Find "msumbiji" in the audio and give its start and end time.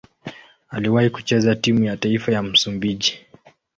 2.43-3.19